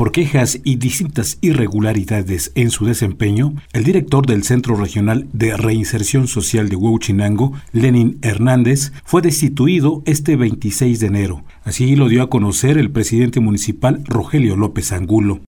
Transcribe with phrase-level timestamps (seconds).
[0.00, 6.26] por quejas y distintas irregularidades en su desempeño, el director del Centro Regional de Reinserción
[6.26, 11.44] Social de Huachinango, Lenin Hernández, fue destituido este 26 de enero.
[11.64, 15.42] Así lo dio a conocer el presidente municipal Rogelio López Angulo.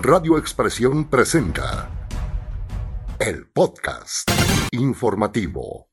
[0.00, 1.90] Radio Expresión presenta
[3.18, 4.30] el podcast
[4.70, 5.88] informativo.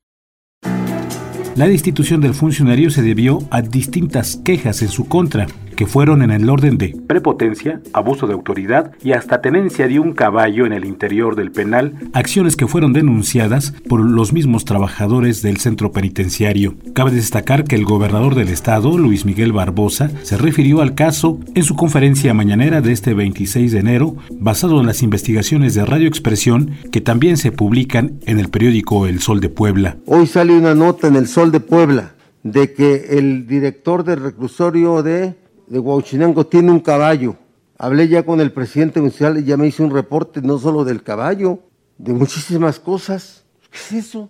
[1.55, 5.47] La destitución del funcionario se debió a distintas quejas en su contra
[5.77, 10.11] que fueron en el orden de prepotencia, abuso de autoridad y hasta tenencia de un
[10.11, 15.57] caballo en el interior del penal, acciones que fueron denunciadas por los mismos trabajadores del
[15.57, 16.75] centro penitenciario.
[16.93, 21.63] Cabe destacar que el gobernador del estado, Luis Miguel Barbosa, se refirió al caso en
[21.63, 26.71] su conferencia mañanera de este 26 de enero, basado en las investigaciones de Radio Expresión
[26.91, 29.97] que también se publican en el periódico El Sol de Puebla.
[30.07, 35.03] Hoy sale una nota en El Sol de Puebla de que el director del reclusorio
[35.03, 35.35] de
[35.67, 37.35] de Huachinango tiene un caballo.
[37.77, 41.03] Hablé ya con el presidente municipal y ya me hizo un reporte no solo del
[41.03, 41.59] caballo,
[41.97, 43.43] de muchísimas cosas.
[43.69, 44.29] ¿Qué es eso?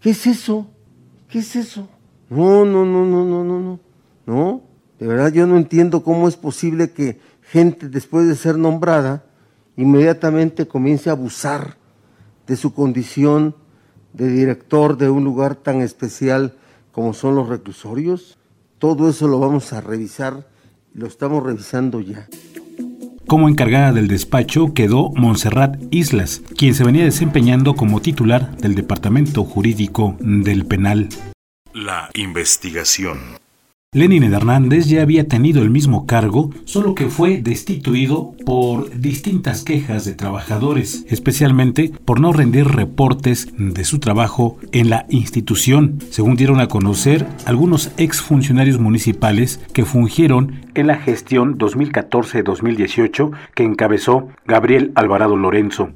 [0.00, 0.66] ¿Qué es eso?
[1.28, 1.88] ¿Qué es eso?
[2.28, 3.80] No, no, no, no, no, no, no.
[4.24, 4.62] No,
[4.98, 9.24] de verdad yo no entiendo cómo es posible que gente después de ser nombrada
[9.76, 11.76] inmediatamente comience a abusar
[12.46, 13.56] de su condición
[14.12, 16.54] de director de un lugar tan especial
[16.92, 18.38] como son los reclusorios.
[18.82, 20.44] Todo eso lo vamos a revisar,
[20.92, 22.26] lo estamos revisando ya.
[23.28, 29.44] Como encargada del despacho quedó Montserrat Islas, quien se venía desempeñando como titular del Departamento
[29.44, 31.08] Jurídico del Penal.
[31.72, 33.20] La investigación.
[33.94, 40.06] Lenin Hernández ya había tenido el mismo cargo, solo que fue destituido por distintas quejas
[40.06, 46.60] de trabajadores, especialmente por no rendir reportes de su trabajo en la institución, según dieron
[46.60, 55.36] a conocer algunos exfuncionarios municipales que fungieron en la gestión 2014-2018 que encabezó Gabriel Alvarado
[55.36, 55.90] Lorenzo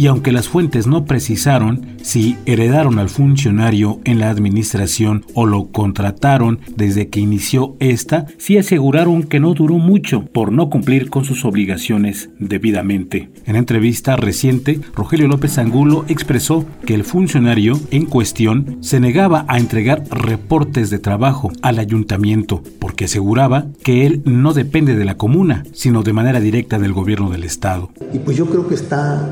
[0.00, 5.66] y aunque las fuentes no precisaron si heredaron al funcionario en la administración o lo
[5.72, 11.26] contrataron desde que inició esta, sí aseguraron que no duró mucho por no cumplir con
[11.26, 13.28] sus obligaciones debidamente.
[13.44, 19.58] En entrevista reciente, Rogelio López Angulo expresó que el funcionario en cuestión se negaba a
[19.58, 25.64] entregar reportes de trabajo al ayuntamiento porque aseguraba que él no depende de la comuna,
[25.74, 27.90] sino de manera directa del gobierno del estado.
[28.14, 29.28] Y pues yo creo que está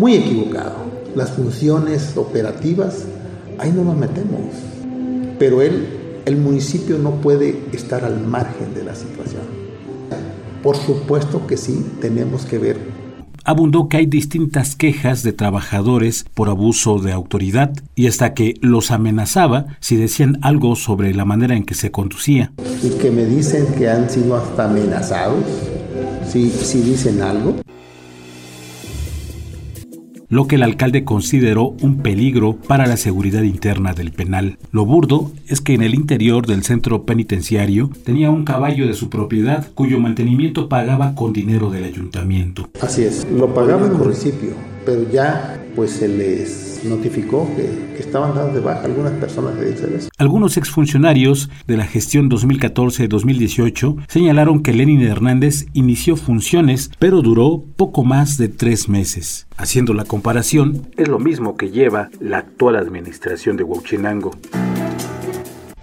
[0.00, 0.76] muy equivocado.
[1.14, 3.04] Las funciones operativas,
[3.58, 4.40] ahí no nos metemos.
[5.38, 5.86] Pero él,
[6.24, 9.42] el municipio no puede estar al margen de la situación.
[10.62, 13.00] Por supuesto que sí, tenemos que ver
[13.42, 18.90] abundó que hay distintas quejas de trabajadores por abuso de autoridad y hasta que los
[18.90, 22.52] amenazaba si decían algo sobre la manera en que se conducía.
[22.82, 25.42] Y que me dicen que han sido hasta amenazados
[26.28, 27.56] si, si dicen algo
[30.30, 34.58] lo que el alcalde consideró un peligro para la seguridad interna del penal.
[34.70, 39.10] Lo burdo es que en el interior del centro penitenciario tenía un caballo de su
[39.10, 42.70] propiedad cuyo mantenimiento pagaba con dinero del ayuntamiento.
[42.80, 44.50] Así es, lo pagaba el municipio,
[44.86, 50.08] pero ya pues se les notificó que, estaban dados de baja algunas personas de ICBS.
[50.16, 58.02] Algunos exfuncionarios de la gestión 2014-2018 señalaron que Lenin Hernández inició funciones, pero duró poco
[58.02, 59.46] más de tres meses.
[59.56, 64.32] Haciendo la comparación, es lo mismo que lleva la actual administración de Huachinango.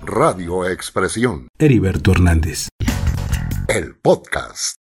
[0.02, 1.48] Radio Expresión.
[1.60, 2.70] Heriberto Hernández.
[3.68, 4.76] El podcast.